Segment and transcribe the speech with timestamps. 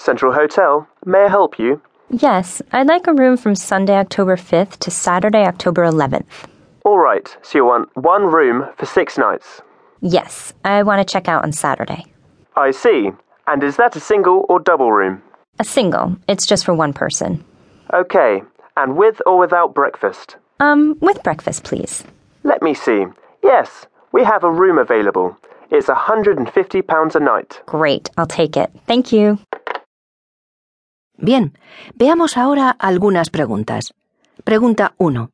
[0.00, 0.88] Central Hotel.
[1.04, 1.80] May I help you?
[2.08, 6.24] Yes, I'd like a room from Sunday, October 5th to Saturday, October 11th.
[6.84, 9.60] All right, so you want one room for six nights.
[10.00, 12.06] Yes, I want to check out on Saturday.
[12.56, 13.10] I see.
[13.46, 15.22] And is that a single or double room?
[15.58, 16.16] A single.
[16.26, 17.44] It's just for one person.
[17.92, 18.42] Okay.
[18.76, 20.36] And with or without breakfast?
[20.60, 22.04] Um, with breakfast, please.
[22.42, 23.04] Let me see.
[23.42, 25.36] Yes, we have a room available.
[25.70, 27.60] It's £150 a night.
[27.66, 28.70] Great, I'll take it.
[28.86, 29.38] Thank you.
[31.20, 31.52] Bien,
[31.94, 33.92] veamos ahora algunas preguntas.
[34.42, 35.30] Pregunta 1.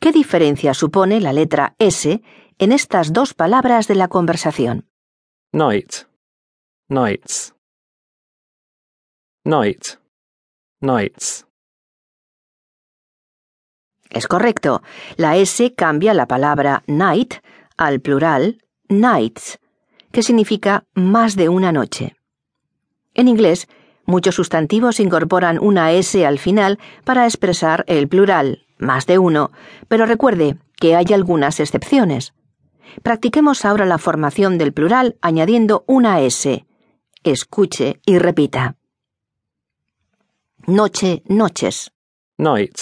[0.00, 2.22] ¿Qué diferencia supone la letra S
[2.58, 4.88] en estas dos palabras de la conversación?
[5.52, 6.06] Night.
[6.88, 7.54] Nights.
[9.44, 9.86] Night.
[10.80, 11.46] Nights.
[14.10, 14.82] Es correcto.
[15.16, 17.34] La S cambia la palabra night
[17.76, 19.58] al plural nights,
[20.10, 22.16] que significa más de una noche.
[23.14, 23.68] En inglés,
[24.06, 29.50] muchos sustantivos incorporan una S al final para expresar el plural, más de uno,
[29.88, 32.34] pero recuerde que hay algunas excepciones.
[33.02, 36.66] Practiquemos ahora la formación del plural añadiendo una S.
[37.22, 38.76] Escuche y repita.
[40.66, 41.92] Noche, noches.
[42.38, 42.78] Night.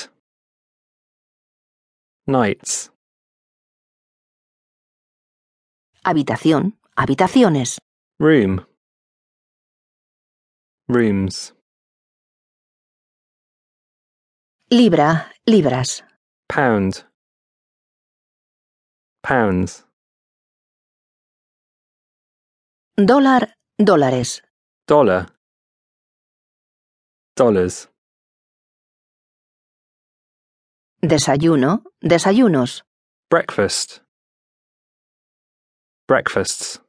[2.27, 2.93] Nights.
[6.03, 7.81] Habitación, habitaciones.
[8.19, 8.67] Room.
[10.89, 11.55] Rooms.
[14.71, 16.05] Libra, libras.
[16.47, 17.05] Pound.
[19.23, 19.87] Pounds.
[22.97, 24.43] Dólar, dólares.
[24.87, 25.33] Dollar.
[27.35, 27.89] Dollars.
[31.01, 32.85] Desayuno, desayunos.
[33.31, 34.01] Breakfast.
[36.07, 36.81] Breakfasts.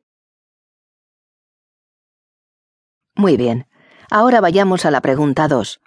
[3.15, 3.65] Muy bien.
[4.09, 5.81] Ahora vayamos a la pregunta 2.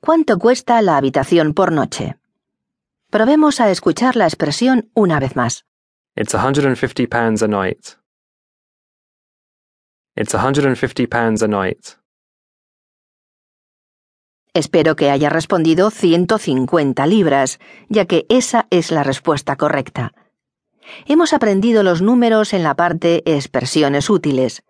[0.00, 2.16] ¿Cuánto cuesta la habitación por noche?
[3.10, 5.64] Probemos a escuchar la expresión una vez más.
[6.16, 7.98] It's £150 a night.
[10.16, 11.86] It's £150 a night.
[14.54, 17.58] Espero que haya respondido 150 libras,
[17.90, 20.14] ya que esa es la respuesta correcta.
[21.04, 24.64] Hemos aprendido los números en la parte expresiones útiles.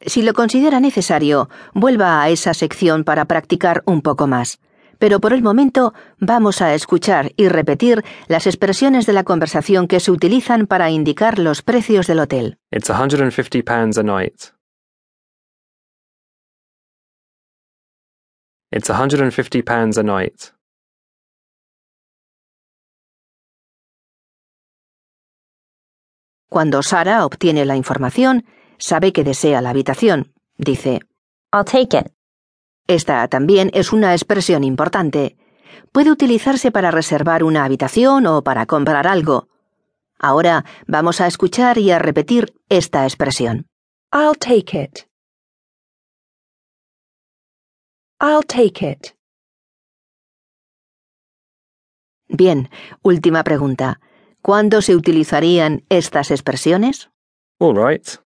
[0.00, 4.60] Si lo considera necesario, vuelva a esa sección para practicar un poco más.
[4.98, 10.00] Pero por el momento vamos a escuchar y repetir las expresiones de la conversación que
[10.00, 12.58] se utilizan para indicar los precios del hotel.
[12.70, 14.52] It's £150 a night.
[18.70, 20.54] It's £150 a night.
[26.48, 28.44] Cuando Sara obtiene la información,
[28.78, 30.32] sabe que desea la habitación.
[30.56, 31.00] Dice,
[31.52, 32.12] I'll take it.
[32.86, 35.36] esta también es una expresión importante.
[35.92, 39.48] Puede utilizarse para reservar una habitación o para comprar algo.
[40.18, 43.66] Ahora vamos a escuchar y a repetir esta expresión.
[44.12, 45.08] I'll take it.
[48.20, 49.14] I'll take it.
[52.28, 52.70] Bien,
[53.02, 54.00] última pregunta.
[54.42, 57.10] ¿Cuándo se utilizarían estas expresiones?
[57.58, 58.23] All right.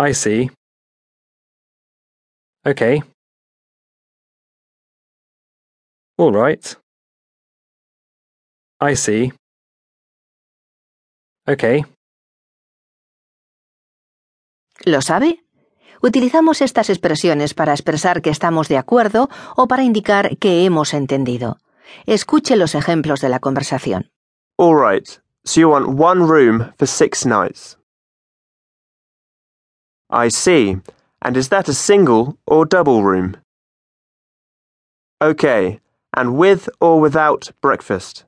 [0.00, 0.50] I see.
[2.66, 3.02] Okay.
[6.16, 6.76] All right.
[8.80, 9.32] I see.
[11.46, 11.84] Okay.
[14.86, 15.44] ¿Lo sabe?
[16.00, 21.58] Utilizamos estas expresiones para expresar que estamos de acuerdo o para indicar que hemos entendido.
[22.06, 24.10] Escuche los ejemplos de la conversación.
[24.56, 25.06] All right,
[25.44, 27.76] so you want one room for six nights.
[30.10, 30.76] I see.
[31.22, 33.36] And is that a single or double room?
[35.22, 35.80] Okay,
[36.16, 38.24] and with or without breakfast?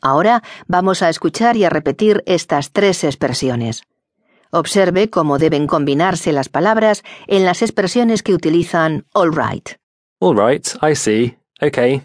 [0.00, 3.84] Ahora vamos a escuchar y a repetir estas tres expresiones.
[4.50, 9.70] Observe cómo deben combinarse las palabras en las expresiones que utilizan all right.
[10.20, 10.66] All right.
[10.82, 11.36] I see.
[11.60, 12.02] Okay.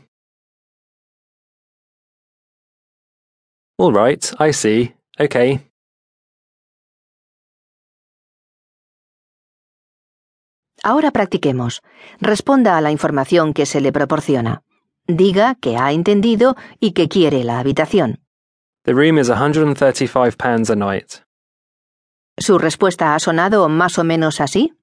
[3.78, 4.26] All right.
[4.40, 4.94] I see.
[5.20, 5.69] Okay.
[10.84, 11.82] Ahora practiquemos.
[12.20, 14.64] Responda a la información que se le proporciona.
[15.08, 18.20] Diga que ha entendido y que quiere la habitación.
[18.84, 21.24] The room is £135 a night.
[22.38, 24.74] ¿Su respuesta ha sonado más o menos así?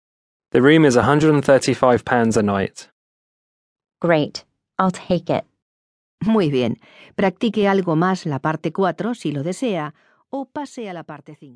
[0.50, 2.90] The room is £135 a night.
[4.00, 4.44] Great,
[4.78, 5.44] I'll take it.
[6.20, 6.78] Muy bien.
[7.14, 9.94] Practique algo más la parte 4 si lo desea
[10.28, 11.54] o pase a la parte 5.